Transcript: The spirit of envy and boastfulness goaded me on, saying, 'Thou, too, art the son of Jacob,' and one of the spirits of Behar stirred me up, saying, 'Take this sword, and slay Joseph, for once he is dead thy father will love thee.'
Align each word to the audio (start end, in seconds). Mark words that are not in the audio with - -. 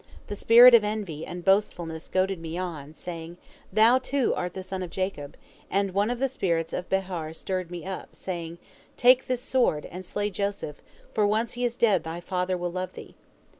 The 0.25 0.35
spirit 0.35 0.73
of 0.73 0.83
envy 0.83 1.27
and 1.27 1.45
boastfulness 1.45 2.07
goaded 2.07 2.39
me 2.39 2.57
on, 2.57 2.95
saying, 2.95 3.37
'Thou, 3.71 3.99
too, 3.99 4.33
art 4.33 4.55
the 4.55 4.63
son 4.63 4.81
of 4.81 4.89
Jacob,' 4.89 5.37
and 5.69 5.93
one 5.93 6.09
of 6.09 6.17
the 6.17 6.27
spirits 6.27 6.73
of 6.73 6.89
Behar 6.89 7.35
stirred 7.35 7.69
me 7.69 7.85
up, 7.85 8.15
saying, 8.15 8.57
'Take 8.97 9.27
this 9.27 9.41
sword, 9.43 9.85
and 9.85 10.03
slay 10.03 10.31
Joseph, 10.31 10.81
for 11.13 11.27
once 11.27 11.51
he 11.53 11.63
is 11.65 11.75
dead 11.77 12.03
thy 12.03 12.19
father 12.19 12.57
will 12.57 12.71
love 12.71 12.93
thee.' 12.93 13.13